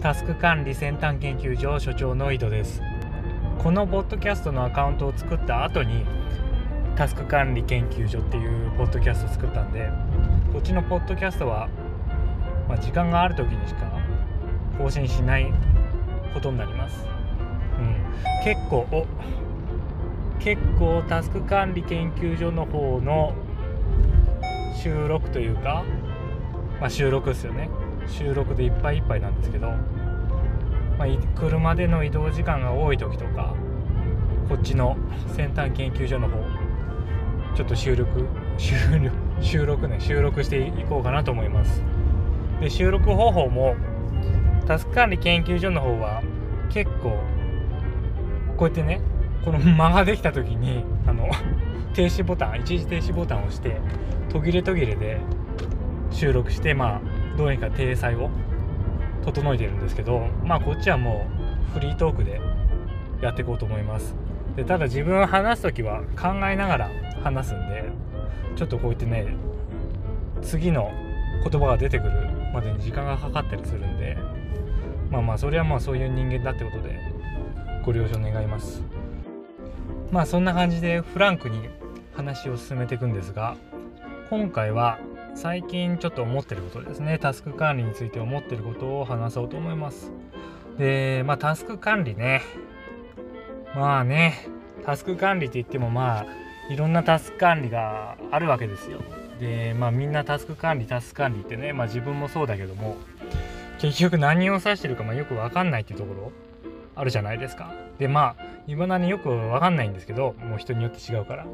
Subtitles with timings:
[0.00, 2.80] タスク管理先端研究所所長の井戸です。
[3.58, 6.04] このポッドキャストのアカウントを作った後に
[6.94, 9.90] タスク管理研究所っていうポッドキャストを作ったんで
[10.52, 11.68] こっちのポッドキャストは、
[12.68, 13.90] まあ、時間がある時にしか
[14.78, 15.52] 更新しない
[16.32, 17.04] ことになります、
[17.80, 19.06] うん、結構お
[20.38, 23.34] 結構タスク管理研究所の方の
[24.80, 25.82] 収録というか、
[26.80, 27.68] まあ、収録ですよね。
[28.08, 29.68] 収録でいっぱいいっぱいなんですけど、
[30.98, 31.06] まあ、
[31.38, 33.54] 車での移動時間が多い時とか
[34.48, 34.96] こっちの
[35.36, 36.38] 先端研究所の方
[37.54, 38.26] ちょっと収録
[38.56, 41.82] 収録収録ね収録していこうかなと思います。
[42.60, 43.76] で収録方法も
[44.66, 46.22] タスク管理研究所の方は
[46.70, 47.10] 結構
[48.56, 49.00] こうやってね
[49.44, 51.28] この間ができた時にあの
[51.94, 53.80] 停止ボタン一時停止ボタンを押して
[54.28, 55.20] 途切れ途切れで
[56.10, 57.00] 収録してまあ
[57.38, 58.30] どうにか体裁を
[59.24, 61.24] 整えてるんですけどまあこっちはも
[61.70, 62.40] うフリートークで
[63.22, 64.14] やっていこうと思います。
[64.56, 66.90] でただ自分話す時は考えながら
[67.22, 67.84] 話すんで
[68.56, 69.36] ちょっとこうやってね
[70.42, 70.90] 次の
[71.48, 74.16] 言葉が出てくるまでに時間がかかったりするんで
[75.10, 76.98] まあまあそれはまあそういう人間だってことで
[77.84, 78.82] ご了承願います。
[80.10, 81.68] まあそんな感じでフランクに
[82.16, 83.56] 話を進めていくんですが
[84.28, 84.98] 今回は
[85.38, 87.16] 最近ちょっと思ってることですね。
[87.16, 90.10] タスク管理について思ってることを話そうと思います。
[90.78, 92.42] でまあタスク管理ね。
[93.76, 94.48] まあね
[94.84, 96.26] タスク管理って言ってもまあ
[96.72, 98.98] いろんなタスク管理があるわけですよ。
[99.38, 102.96] でまあみんなタスク管理タスク管理ってねまあ自分もそうだけども
[103.78, 106.32] 結局何を指してるかまあよく分かんないっていうところ
[106.96, 107.72] あるじゃないですか。
[108.00, 111.46] でまあいまだによく分かんないんですけどもう人によって違うから。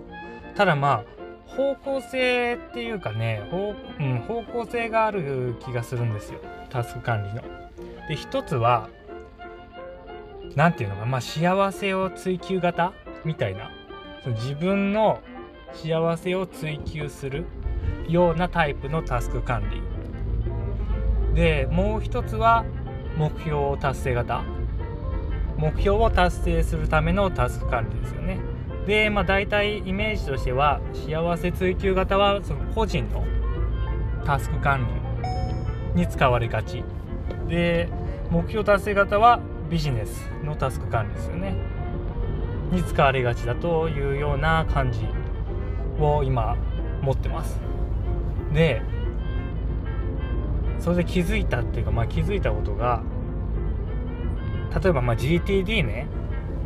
[0.54, 6.40] ただまあ方向性っていうかね方,、うん、方向性がある気がするんですよ。
[6.70, 7.42] タスク管理の。
[8.08, 8.88] で一つは
[10.56, 12.92] 何て言うのかまあ幸せを追求型？
[13.24, 13.70] みたいな。
[14.22, 15.20] その自分の
[15.72, 17.44] 幸せを追求する
[18.08, 19.82] ようなタイプのタスク管理。
[21.34, 22.64] でもう一つは
[23.16, 24.42] 目標を達成型。
[25.56, 28.38] 目標を達成するためのタスク管理ですよね。
[28.86, 33.24] でまあ大体イメージとしては幸せ追求型はその個人の
[34.24, 34.86] タスク管
[35.94, 36.84] 理に使われがち。
[37.48, 37.88] で
[38.30, 39.40] 目標達成型は
[39.70, 41.54] ビジネスのタスク管理ですよね。
[42.72, 45.06] に使われがちだというような感じ
[46.00, 46.56] を今
[47.02, 47.60] 持ってます。
[48.52, 48.82] で
[50.78, 53.02] それで気づいたっていうか、まあ、気づいたことが
[54.82, 56.06] 例えばまあ GTD ね。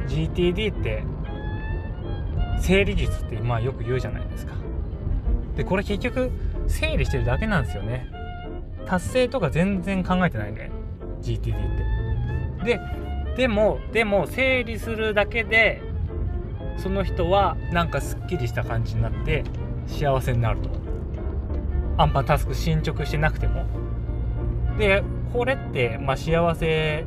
[0.08, 1.04] GTD って
[2.60, 4.54] 整理術ってまあよく言うじゃないですか。
[5.56, 6.30] でこれ結局
[6.66, 8.08] 整理してるだけなんですよね。
[8.86, 10.70] 達成とか全然考えてないね。
[11.22, 12.76] GTD って。
[12.76, 12.80] で
[13.36, 15.80] でもでも整理するだけで
[16.76, 19.44] その人はなんかすっきりした感じになって
[19.86, 20.70] 幸せになると。
[21.96, 23.66] アンパンタスク進捗してなくても。
[24.78, 25.02] で
[25.32, 27.04] これって、まあ、幸せ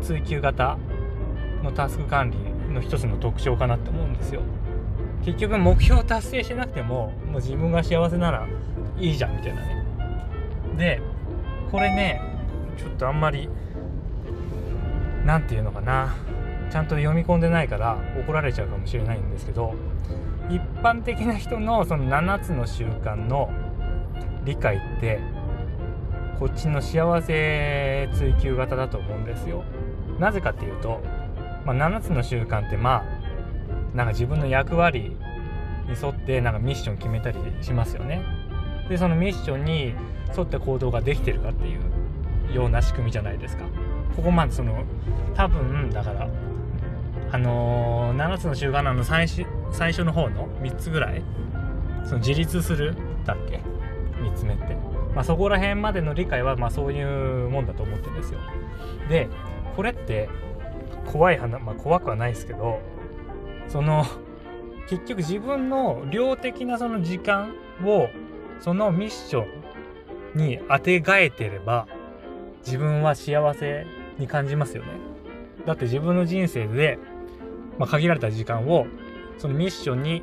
[0.00, 0.78] 追求型
[1.62, 2.38] のタスク管理
[2.72, 4.40] の一つの特徴かなって思うんですよ。
[5.24, 8.46] 結局目標達成しなくてももう自分が幸せなら
[8.98, 9.84] いいじゃんみたいなね
[10.76, 11.02] で
[11.70, 12.20] これね
[12.78, 13.48] ちょっとあんまり
[15.24, 16.14] 何て言うのかな
[16.70, 19.74] ちゃんと読み込んでないから怒られちゃうかもしれないんですけど
[20.48, 23.50] 一般的な人のその7つの習慣の
[24.44, 25.20] 理解って
[26.38, 29.62] こっちの幸せ追求型だと思うんですよ。
[30.18, 31.00] なぜかっていうと、
[31.66, 33.19] まあ、7つの習慣ってまあ
[33.94, 35.16] なんか自分の役割
[35.86, 38.22] に沿ってなんかミッション決めたりしますよね。
[38.88, 39.94] でそのミッションに
[40.36, 43.64] 沿った行動ができてるかっていうような仕組みじゃないですか。
[44.16, 44.84] ここまでその
[45.34, 46.28] 多分だから
[47.32, 51.22] あのー、7つの習慣の最初最初の方の3つぐらい
[52.04, 53.60] その自立するだっけ
[54.20, 54.76] ？3つ目って、
[55.14, 58.40] まあ、そこら辺までの理解はまあそういうもんだと思ってるんですよ
[59.08, 59.28] で
[59.76, 60.28] これって
[61.06, 62.80] 怖い話まあ怖くはないですけど
[63.70, 64.04] その
[64.88, 68.08] 結局自分の量的なその時間を
[68.60, 69.44] そのミッショ
[70.34, 71.86] ンに当てがえてれば
[72.66, 73.86] 自分は幸せ
[74.18, 74.90] に感じますよね。
[75.64, 76.98] だって自分の人生で、
[77.78, 78.86] まあ、限られた時間を
[79.38, 80.22] そのミッションに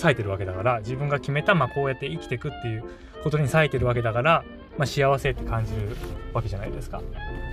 [0.00, 2.84] 割いてるわけだから自分が決めた、まあ、こうやって生きていくっていう
[3.22, 4.44] ことに割いてるわけだから、
[4.78, 5.96] まあ、幸せって感じる
[6.32, 7.02] わけじゃないですか。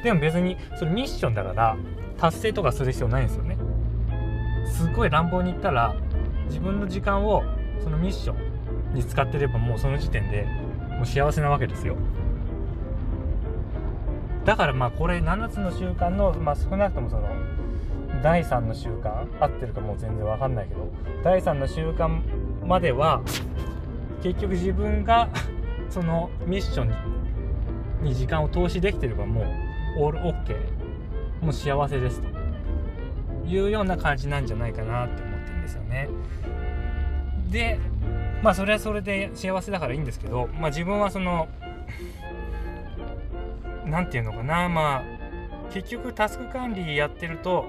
[0.03, 1.77] でも別にそれミッションだから
[2.17, 3.50] 達成とかする必要ないんですよね。
[4.81, 5.93] すごい乱暴に言ったら
[6.47, 7.43] 自分の時間を
[7.83, 10.47] そのミッションに使ってればもうその時点で
[10.97, 11.95] もう幸せなわけですよ。
[14.43, 17.29] だからまあこれ7つの習慣の、まあ、少なくともその
[18.23, 20.91] 第3の習慣合ってるかもう全然わかんないけど
[21.23, 22.21] 第3の習慣
[22.65, 23.21] までは
[24.23, 25.29] 結局自分が
[25.91, 29.45] そのミッションに時間を投資できてればもう
[29.99, 31.45] オールオッケー。
[31.45, 32.40] もう幸せですと。
[33.45, 36.09] いうような感じなんじゃないかなって思ってるんですよね。
[37.49, 37.79] で
[38.41, 41.47] まあそれはそれで幸せだからいいんですけどまあ自分はその
[43.85, 45.03] 何て言うのかなまあ
[45.71, 47.65] 結局タスク管理やってると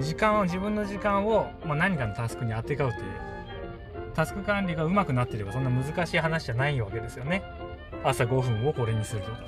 [0.00, 3.02] 時間を自分の時間を、まあ、何かのタスクにあてがうという
[4.14, 7.42] タスク管理がうまくなってればそんな難しい話じゃないわけですよね。
[8.04, 9.38] 朝5分をこれにするとか。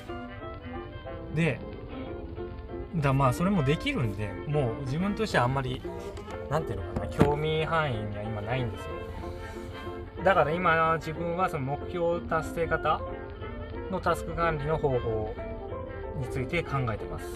[1.35, 1.59] で
[2.97, 5.81] だまあそれもできるんでもう自分としてはあんまり
[6.51, 8.89] 何ていうのかな興味範囲には今ないんですよ。
[10.25, 13.01] だから今自分はその目標達成型
[13.91, 15.35] のタスク管理の方法
[16.21, 17.27] について考えてます。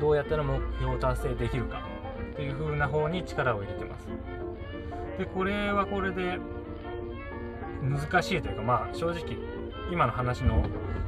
[0.00, 1.82] どうやったら目標達成できるか
[2.36, 4.06] という風な方に力を入れてます。
[5.18, 6.38] でこれはこれで
[7.82, 9.36] 難しいというかまあ正直
[9.90, 10.64] 今の話の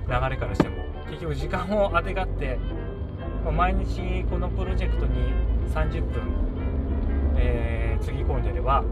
[0.08, 0.76] 流れからしても
[1.08, 2.58] 結局時間をあてがって、
[3.46, 5.32] まあ、毎日このプロジェクトに
[5.72, 6.20] 30分、
[7.36, 8.82] えー、つぎ込んでれば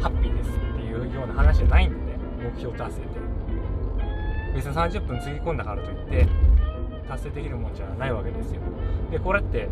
[0.00, 3.20] ハッピーですっていうような話じゃないんでね目標達成って。
[4.56, 6.26] 別に30分つぎ込んだからといって
[7.08, 8.60] 達成できるもんじゃないわけですよ。
[9.12, 9.68] でこれって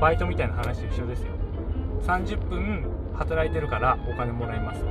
[0.00, 1.32] バイトみたいな話と一緒ですよ。
[2.06, 2.88] 30分
[3.18, 4.84] 働いてるからお金もらいます。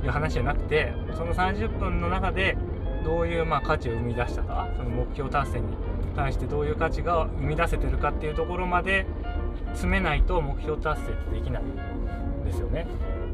[0.00, 2.56] という話じゃなくてその30分の中で
[3.04, 5.76] どういうまあ価値を生み出したかその目標達成に
[6.14, 9.06] 対してどういう価値が生み出せてるかっていうところまで
[9.68, 12.86] 詰めないと目標達成ってできないんですよね。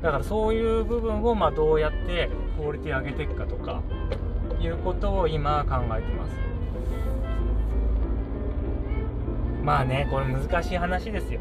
[0.02, 3.82] だからそういう部分をまあどうやってクオリティ上げていくかとか
[4.58, 6.36] いうことを今考えてます。
[9.62, 11.40] まあねこれ難しい話ですよ。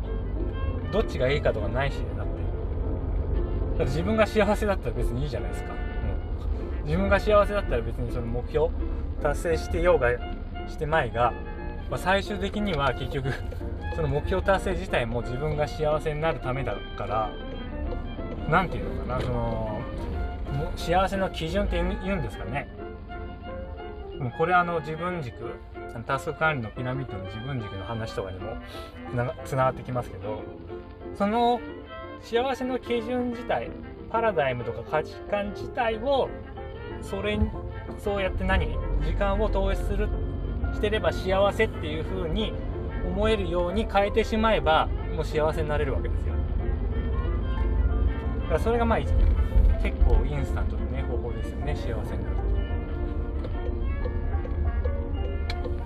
[0.91, 2.39] どっちがいいかとかないしねだって。
[3.79, 8.69] だって自分が幸せだったら別にいいじゃないですか、うん、自分が幸せだったら別にその目標
[9.23, 10.09] 達成してようが
[10.69, 11.33] してまいが、
[11.89, 13.31] まあ、最終的には結局
[13.95, 17.29] その目標達成自体も自分が幸せになるためだから
[18.49, 19.81] 何て言うのかなその
[20.75, 22.67] 幸せの基準って言うんですかね。
[24.19, 25.33] もうこれあの自分軸
[26.05, 28.57] タスク管理のピラミッドの自分軸の話とかにも
[29.45, 30.41] つながってきますけど
[31.17, 31.59] その
[32.21, 33.71] 幸せの基準自体
[34.09, 36.29] パラダイムとか価値観自体を
[37.01, 37.39] それ
[37.97, 38.67] そうやって何？
[39.01, 40.09] 時間を投資する
[40.73, 42.53] してれば幸せっていう風に
[43.05, 46.33] 思えるように変えてしまえばもう幸せになれるわけですよ。
[48.43, 49.11] だからそれがまあ結
[50.05, 51.75] 構インスタントのね方法ですよね。
[51.75, 52.37] 幸せになる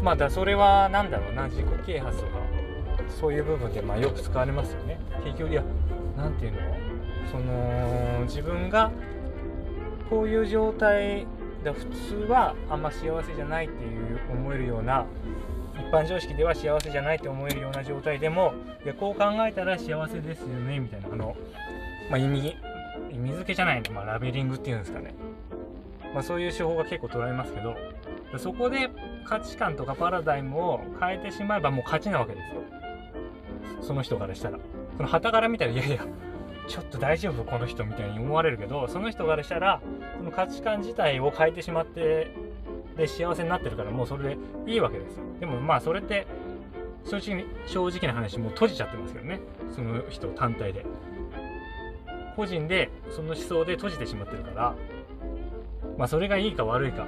[0.02, 2.32] まあだそれは何だろうな自己啓発とか
[3.08, 5.00] そういう部分でまあよく使われますよね。
[5.24, 5.64] 結局いや
[6.18, 6.60] 何ていうの？
[7.32, 8.92] その自分が
[10.10, 11.26] こういう状態
[11.64, 15.06] だ普通はあんま幸せじゃないっていう思えるような
[15.76, 21.36] 一般常識では幸せじゃないって思えるような状態でもいやこう考えたら幸せですよねみたいなあの、
[22.10, 22.56] まあ、意味
[23.12, 25.14] 意味付けじゃないの、まあ、ラベリングっていうんですかね、
[26.14, 27.76] まあ、そういう手法が結構捉えますけど
[28.38, 28.90] そこで
[29.26, 32.62] 価値観とかパラダイムを変えてしまえばもう勝ちなわけですよ。
[33.82, 34.58] その人からしたら。
[34.98, 36.06] その旗から見たらいやいや
[36.68, 39.82] ちょっと大丈夫この人みたいに思われるけどその人からしたら
[40.18, 42.32] その価値観自体を変えてしまって
[42.98, 44.38] で幸せになってるからもうそれで
[44.72, 45.24] いいわけですよ。
[45.40, 46.28] でもまあそれって
[47.06, 49.40] 正直正直な話もう閉じちゃってますけどね。
[49.76, 50.86] その人単体で。
[52.36, 54.76] 個人でその思想で閉じてしまってるから。
[55.98, 57.06] まあそれがいいか悪いか。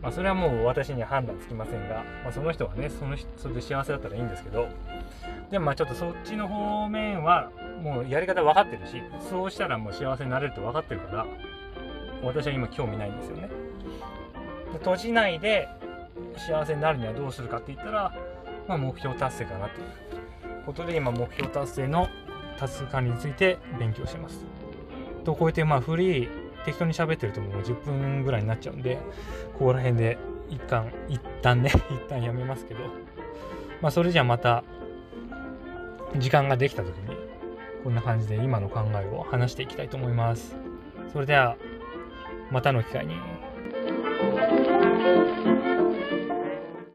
[0.00, 4.68] まあ、それはもう私には判断つきませんが、まあ、その人がねそのそれで幸せだったらいいんですけど。
[5.50, 11.26] でもまあちょっとそっちの方面はもうやり方分かってるしそうしたらもう幸せになれると分かってるから
[12.22, 13.48] 私は今興味ないんですよね。
[14.72, 15.68] で閉じないで
[16.36, 18.14] 幸せになるにはどうするかって言ったら、
[18.68, 22.08] まあ、目標達成かなということで今目標達成の
[22.58, 24.44] 達成管理について勉強してます。
[25.24, 28.98] とこうやってまあフリー適当に喋ってるともう10分ぐらいになっちゃうんで、
[29.58, 32.80] ここら辺で一旦、一旦ね、 一旦やめますけど、
[33.80, 34.62] まあそれじゃあまた、
[36.18, 37.16] 時間ができた時に、
[37.82, 40.56] こんな感じで今の考えを話していきたいと思います。
[41.12, 41.56] それでは、
[42.50, 43.16] またの機会に。